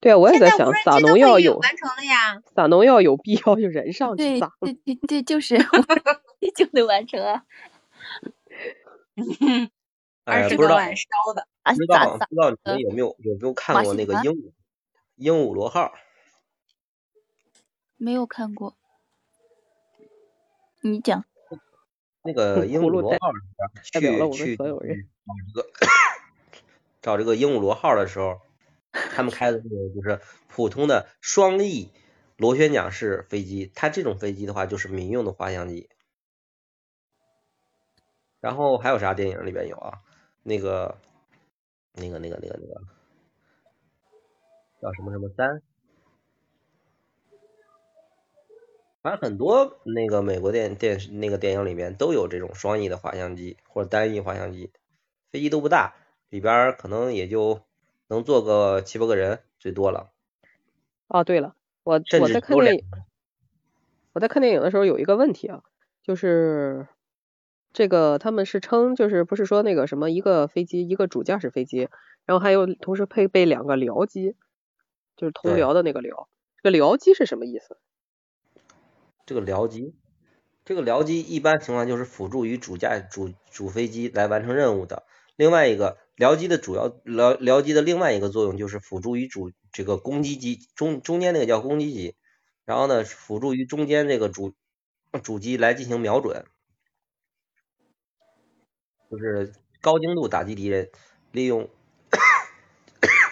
[0.00, 2.42] 对啊，我也在想撒农药有完成了呀。
[2.54, 4.52] 撒农药有必要就人上去对撒。
[4.60, 5.58] 对对对，就是
[6.56, 7.44] 就能完成啊！
[10.24, 14.52] 哎，二十不知道多万烧的，啊，不知道不知道你们有没有有没有看过那个鹦鹉
[15.16, 15.92] 鹦鹉螺号？
[17.96, 18.76] 没有看过，
[20.80, 21.24] 你讲。
[22.24, 23.18] 那个鹦鹉螺号
[23.82, 24.00] 去
[24.32, 25.66] 去找这个
[27.00, 28.40] 找这个鹦鹉螺号的时候，
[28.92, 31.90] 他们开的这个就是普通的双翼
[32.36, 35.88] 螺旋桨式飞机，它这种飞机的话就是民用的滑翔机。
[38.40, 40.02] 然后还有啥电影里边有啊？
[40.42, 40.98] 那个
[41.94, 42.82] 那个那个那个那个
[44.80, 45.62] 叫什么什么三？
[49.02, 54.70] 反正很多那个美国电电视那个电影里面都有这种双翼的滑翔机或者单翼滑翔机，
[55.32, 55.94] 飞机都不大，
[56.28, 57.60] 里边儿可能也就
[58.06, 60.12] 能坐个七八个人最多了，
[61.10, 62.82] 哦，对了，我我在看电影，
[64.12, 65.62] 我在看电影的时候有一个问题啊，
[66.02, 66.86] 就是
[67.72, 71.88] 这个他们是称就是不是说那个什么一个飞机一个主驾驶飞机，
[72.26, 74.36] 然后还有同时配备两个僚机，
[75.16, 76.28] 就是同僚的那个僚，
[76.62, 77.78] 这个僚机是什么意思？
[79.26, 79.94] 这个僚机
[80.64, 85.04] 这个僚机一般情况就是辅助于主驾主主飞机来完成任务的。
[85.36, 92.14] 另外一个僚机的主要僚僚机的另外一个作用就是辅助于主这个攻击机中中间那个叫攻击机，
[92.64, 94.54] 然后呢辅助于中间这个主
[95.22, 96.44] 主机来进行瞄准，
[99.10, 100.90] 就是高精度打击敌人，
[101.32, 101.68] 利用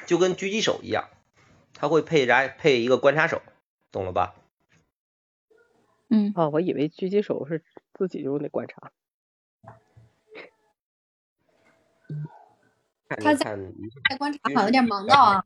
[0.07, 1.11] 就跟狙击手一样，
[1.75, 3.43] 它会配啥配一个观察手，
[3.93, 4.35] 懂了吧？
[6.11, 7.63] 嗯，哦，我以为狙击手是
[7.95, 8.93] 自己就得观察。
[13.09, 15.45] 他在在观察，好像有点忙到啊。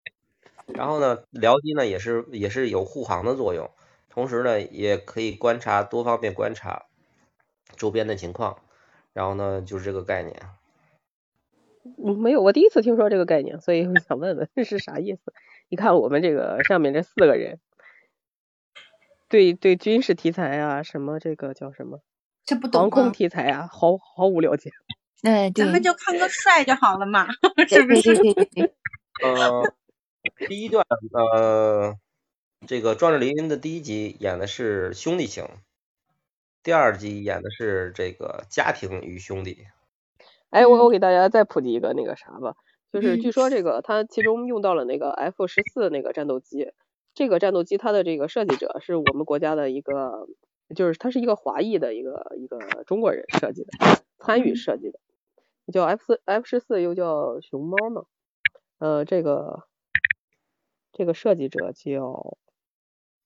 [0.68, 3.70] 然后呢，僚机呢也是也是有护航的作用，
[4.08, 6.86] 同时呢也可以观察多方面观察
[7.76, 8.58] 周边的情况。
[9.12, 10.36] 然后呢，就是这个概念。
[11.84, 15.32] 嗯，没有，我第一次听说这个概念，所以我想问问这是啥意思？
[15.68, 17.60] 你看我们这个上面这四个人，
[19.28, 22.00] 对对军事题材啊，什么这个叫什么？
[22.44, 24.70] 这不懂航空题材啊，毫毫无了解。
[25.22, 27.26] 哎，咱们就看个帅就好了嘛，
[27.68, 28.14] 是不是？
[29.24, 29.72] 呃，
[30.46, 31.96] 第一段呃，
[32.66, 35.48] 这个《壮志凌云》的第一集演的是兄弟情，
[36.62, 39.66] 第二集演的是这个家庭与兄弟。
[40.50, 42.54] 哎，我我给大家再普及一个那个啥吧，
[42.92, 46.72] 就是据说这个它其中用到了那个 F 十四那个战斗机，
[47.16, 50.28] 这个战斗机它的这个设计者是我们国家的一个，
[50.76, 53.70] 就是他是一个华裔的一个一个中国人设计的，
[54.18, 55.00] 参与设计的。
[55.72, 58.04] 叫 F 四 F 十四又叫熊猫嘛，
[58.78, 59.66] 呃，这个
[60.92, 62.36] 这个设计者叫，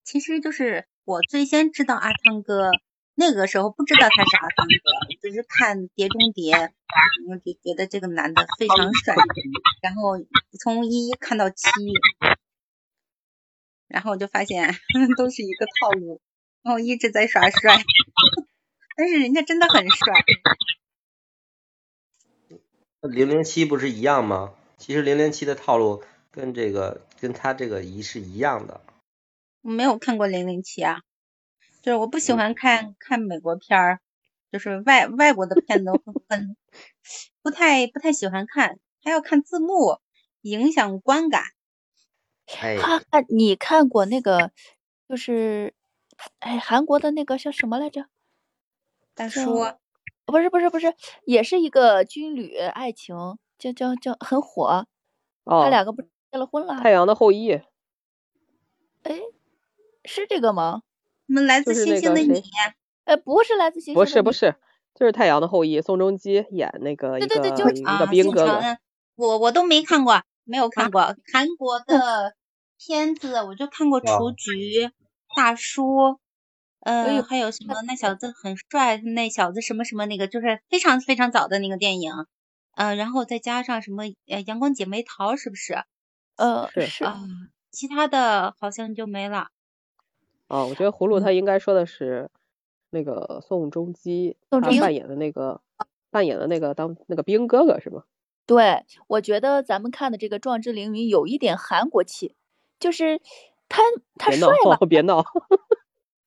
[0.05, 2.71] 其实就是我最先知道阿汤哥，
[3.17, 6.55] 那个时候不知道他是阿汤哥，只是看《碟中谍》，
[7.29, 9.17] 我就觉得这个男的非常帅，
[9.83, 10.17] 然后
[10.61, 11.69] 从一看到七，
[13.91, 14.75] 然后我就发现
[15.19, 16.21] 都是一个套路，
[16.63, 17.77] 然后一直在耍帅，
[18.97, 20.25] 但是人家真的很帅。
[23.03, 24.55] 零零七不是一样吗？
[24.79, 28.81] 其实零零七的套路跟这个跟他这个一是一样的。
[29.63, 31.03] 我没有看过零零七啊，
[31.83, 34.01] 就是我不喜欢看看美国片儿，
[34.53, 35.91] 就是外外国的片子
[36.29, 36.57] 很
[37.43, 39.99] 不太不太喜欢看，还要看字幕，
[40.43, 41.43] 影响观感。
[42.59, 44.51] 哎，哈哈，你看过那个
[45.09, 45.75] 就是
[46.41, 48.07] 哎韩国的那个叫什么来着？
[49.15, 49.67] 大叔。
[50.27, 53.17] 不是不是不是，也是一个军旅爱情，
[53.59, 54.87] 叫叫叫很火。
[55.43, 56.79] 哦，他两个不结了婚了？
[56.81, 57.51] 太阳的后裔。
[59.03, 59.21] 哎，
[60.05, 60.83] 是这个吗？
[61.27, 62.41] 我们来自星星的你。
[63.03, 63.95] 哎，不是来自星星。
[63.95, 64.55] 不是不是，
[64.95, 68.61] 就是太阳的后裔，宋仲基演那个对对对，就是一个兵哥哥。
[69.17, 72.37] 我我都没看过，没有看过韩国的
[72.83, 74.53] 片子，我就看过《雏菊》
[75.37, 75.83] 《大叔》。
[76.81, 77.75] 呃，还有什么？
[77.87, 82.11] 那小子很帅，那小子什么什么那个，就是非常非常早的那个电影。
[82.77, 85.85] 嗯，然后再加上什么呃，阳光姐妹淘是不是？
[86.37, 87.21] 呃，是啊，
[87.71, 89.49] 其他的好像就没了。
[90.49, 92.31] 哦，我觉得葫芦他应该说的是
[92.89, 95.61] 那个宋仲基他扮演的那个
[96.11, 98.05] 扮演的那个当那个兵哥哥是吗？
[98.47, 102.35] 对，我觉得咱们看的这个《壮志凌云》有一点韩国气，
[102.81, 103.21] 就是
[103.69, 103.83] 他
[104.17, 104.79] 他帅吧？
[104.89, 105.23] 别闹。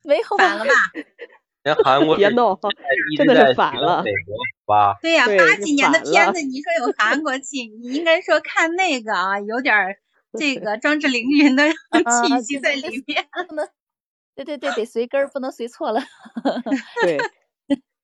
[0.04, 0.72] 没有反了吧？
[1.64, 2.60] 连韩国别闹，
[3.18, 4.04] 真的是反了。
[4.04, 4.36] 美国
[4.66, 4.98] 吧？
[5.02, 9.98] 对呀，八几年的片子，你说有韩国气，你应该说看那个啊，有点
[10.38, 13.26] 这个壮志凌云的气息在里面。
[14.36, 16.02] 对对对，得随根儿，不能随错了。
[17.04, 17.18] 对，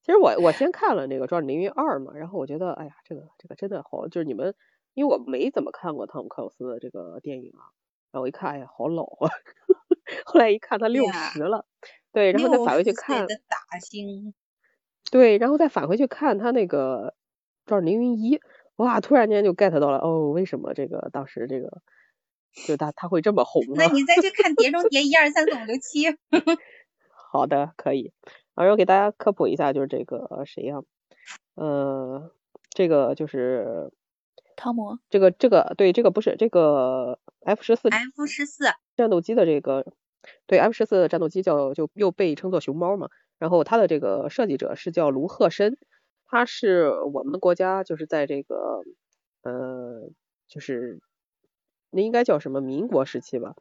[0.04, 4.56] 其实我我先看了那个《壮志凌云二》嘛，然后我觉得，哎呀，这个这个真的好，就是你们，
[4.94, 7.74] 因为我没怎么看过汤姆克鲁斯的这个电影啊，
[8.12, 9.30] 然后我一看，哎呀，好老啊。
[10.26, 11.66] 后来一看他六十了，
[12.12, 13.28] 对，然后再返回去看
[15.12, 17.14] 对，然后再返回去看他那个
[17.70, 18.38] 《壮志凌云一》，
[18.78, 21.82] 哇，突然间就 get 到了，哦，为什么这个当时这个
[22.66, 23.64] 就他他会这么红？
[23.76, 26.08] 那你再去看《碟中谍》 一二三四五六七。
[27.32, 28.12] 好的，可以。
[28.56, 30.78] 然后给大家科普一下，就是这个谁呀？
[31.56, 32.32] 呃，
[32.72, 33.92] 这个就是
[34.60, 35.00] 汤姆。
[35.10, 37.90] 这个这个对，这个不是这个 F 十四。
[37.90, 39.86] F 十四战斗机的这个。
[40.48, 45.78] 对，F 十四战斗机叫就又被称作熊猫嘛，然后它的这个设计者是叫卢鹤申，
[46.28, 48.84] 他是我们国家就是在这个
[49.44, 50.10] 呃
[50.50, 51.00] 就是
[51.90, 53.56] 那应该叫什么民国时期吧，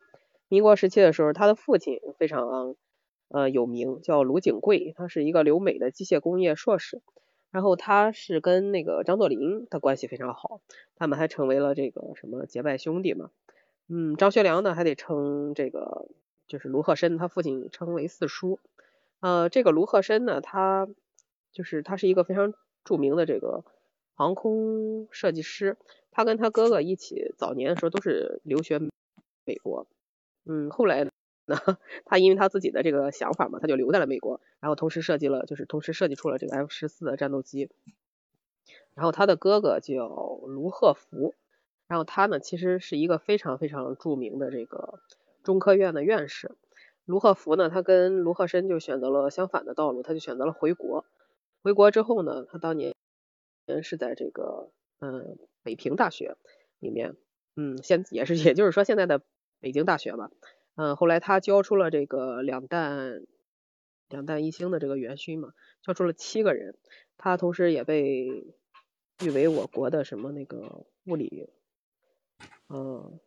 [0.49, 2.74] 民国时期的时候，他的父亲非常
[3.28, 7.01] 呃有名，叫卢景贵，他是一个留美的机械工业硕士，
[7.51, 10.61] 然后他是跟那个张作霖的关系非常好，
[10.96, 13.30] 他们还成为了这个什么结拜兄弟嘛，
[13.88, 16.09] 嗯，张学良呢还得称这个。
[16.49, 18.59] 就是卢鹤申，他父亲称为四叔，
[19.20, 20.88] 呃，这个卢鹤申呢，他
[21.53, 23.64] 就是他是一个非常著名的这个
[24.14, 25.76] 航空设计师，
[26.11, 28.80] 他跟他哥哥一起早年的时候都是留学
[29.44, 29.86] 美国，
[30.46, 31.07] 嗯，后来
[31.49, 37.70] 那，他因为他自己的这个想法嘛，他就留在了美国，然后同时设计了，就是同时设计出了这个 F 十四的战斗机。
[38.94, 40.09] 然后他的哥哥叫
[40.46, 41.34] 卢鹤福，
[41.86, 45.01] 然后他呢其实是一个非常非常著名的这个
[45.42, 46.53] 中科院的院士。
[47.07, 51.07] 卢鹤福呢，他跟卢鹤申就选择了相反的道路，他就选择了回国。
[51.62, 52.94] 回国之后呢，他当年
[53.82, 54.70] 是在这个
[55.01, 56.36] 嗯北平大学
[56.78, 57.16] 里面，
[57.57, 59.22] 嗯现也是也就是说现在的
[59.61, 60.30] 北京大学吧，
[60.78, 63.26] 嗯后来他教出了这个两弹
[64.08, 65.50] 两弹一星的这个元勋嘛，
[65.82, 66.78] 教出了七个人，
[67.16, 68.54] 他同时也被。
[69.26, 71.50] 誉为我国的什么那个物理，
[72.68, 73.18] 嗯，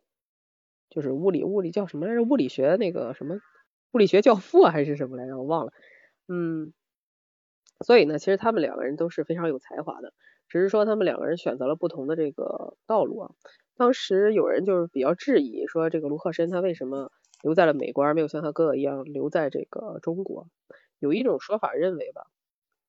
[0.88, 2.22] 就是物理物理叫什么来着？
[2.22, 3.36] 物理学那个什么
[3.90, 5.36] 物理学教父还是什么来着？
[5.36, 5.74] 我忘了。
[6.28, 6.72] 嗯，
[7.84, 10.14] 所以呢，其实他们两个人都是非常有才华的，
[10.48, 13.34] 只是说他们两个人选择了不同的这个道路啊。
[13.76, 17.12] 当时有人就是比较质疑说，这个卢鹤申他为什么
[17.42, 20.48] 留在了美国，而没有像他哥哥一样留在这个中国？
[20.98, 22.26] 有一种说法认为吧。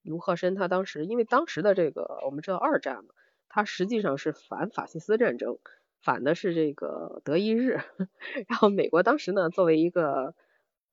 [0.03, 3.13] 卢鹤申他当时，因为当时的这个我们知道二战嘛，
[3.49, 5.57] 他实际上是反法西斯战争，
[6.01, 7.79] 反的是这个德意日。
[8.47, 10.35] 然后美国当时呢，作为一个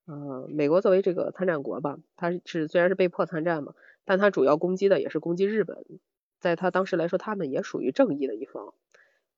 [0.06, 5.84] 呃，美国作为这个参战国吧，他是虽然是被迫参战嘛，但他主要攻击的也是攻击日本，
[6.38, 8.74] 在他当时来说，他们也属于正义的一方。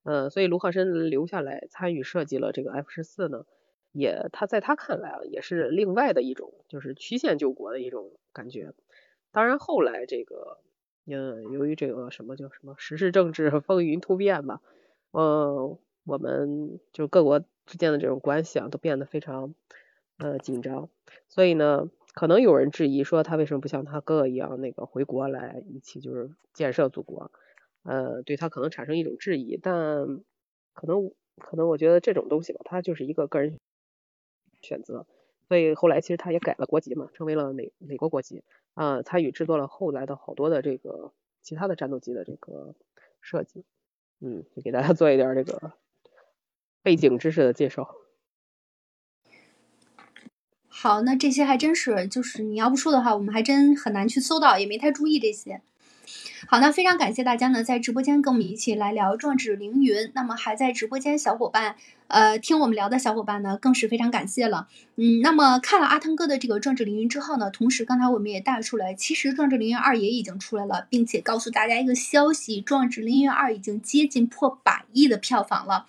[0.04, 3.44] 呃，所以卢鹤申留下来参与设计了这个 F 十四呢，
[3.92, 8.72] 也他在他看来啊，也是另外的一种就是曲线救国的一种感觉。
[9.30, 10.58] 当然，后来这个，
[11.06, 14.60] 嗯，由于这个什么叫什么时事政治风云突变吧，
[15.12, 19.54] 嗯，我们就各国之间的这种关系啊，都变得非常
[20.18, 20.90] 呃紧张。
[21.28, 27.30] 所以呢，可能有人质疑说，他为什么不像他哥哥一样那个回国来一起就是建设祖国？
[27.84, 29.56] 呃，对他可能产生一种质疑。
[29.56, 30.22] 但
[30.74, 33.58] 可能可能我觉得这种东西吧，他就是一个个人
[34.62, 35.06] 选择。
[35.48, 38.42] 所以后来其实他也改了国籍嘛，成为了美美国国籍，
[38.74, 42.74] 啊，参与制作了后来的好多的这个其他的战斗机的这个
[43.20, 43.64] 设计，
[44.20, 45.74] 嗯，给大家做一点这个
[46.82, 47.94] 背景知识的介绍。
[50.68, 55.60] 好，那这些还真是，就是你要不说的话，我们还真很难去搜到，也没太注意这些。
[56.52, 59.96] 好，那非常感谢大家呢，在直播间跟我们一起来聊《壮志凌云》。
[60.14, 61.76] 那么还在直播间小伙伴，
[62.08, 64.68] 呃，听我们聊的小伙伴呢，更是非常感谢了。
[64.96, 75.86] 嗯，那么看了阿汤哥的这个《壮志凌云》之后呢，同时刚才我们也带出来，其实《壮志凌云二》也已经出来了，并且告诉大家一个消息，《壮志凌云二》已经接近破百亿的票房了。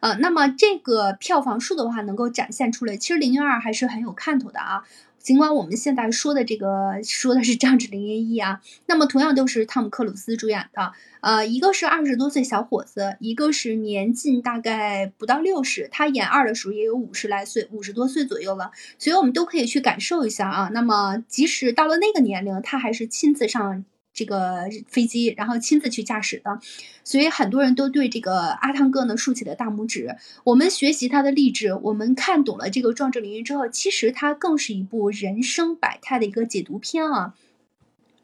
[0.00, 4.82] 呃，那么这个票房数的话，能够展现出来，其实《凌云二》还是很有看头的啊。
[5.20, 20.70] 尽管我们现在说的这个说的是《壮志凌云一》啊，那么同样都是汤姆克鲁斯主演的，呃，一个是二十多岁小伙子，一个是年近大概不到六十，他演二的时候也有五十来岁，五十多岁左右了，所以我们都可以去感受一下啊。
[20.72, 23.84] 那么即使到了那个年龄，他还是亲自上。
[24.12, 26.58] 这个飞机，然后亲自去驾驶的，
[27.04, 30.16] 所以很多人都对这个阿汤哥呢竖起了大拇指。
[30.44, 37.34] 我们学习他的励志，我们看懂了这个壮志凌云之后，其实它更是一部人生百态的一个解读片啊。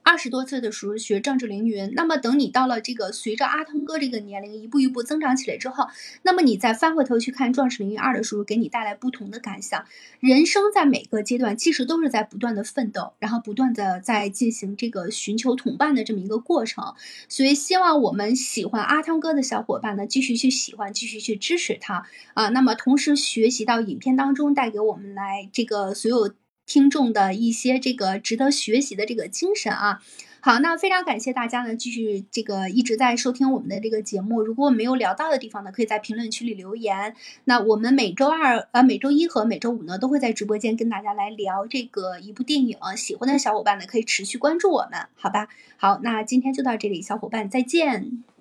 [0.07, 5.89] 二十多岁的时候学壮志凌云，那么等你到了这个随着阿汤哥这个年龄一步一步增长起来之后，
[6.23, 9.85] 那么你再翻回头去看壮志凌云二的时候，给你带来不同的感想。
[10.21, 16.95] 人生在每个阶段其实都是在不断的奋斗，然后不断的在进行这个寻求同伴的这么一个过程。
[17.29, 22.49] 所以希望我们喜欢阿汤哥的小伙伴呢，继续去喜欢，继续去支持他啊。
[22.51, 26.33] 那么同时学习到影片当中带给我们来这个所有。
[26.67, 30.03] 听众的一些这个值得学习的这个精神啊，
[30.41, 34.43] 好，那非常感谢大家呢，继续这个一直在收听我们的这个节目。
[34.43, 37.15] 如果没有聊到的地方呢，可以在评论区里留言。
[37.45, 42.77] 那我们每周二、呃每周一和每周五呢，都会在直播间跟大家来聊这个一部电影。
[42.97, 45.49] 喜欢的小伙伴呢，可以持续关注我们，好吧？
[45.77, 48.36] 好，那今天就到这里，小伙伴再见。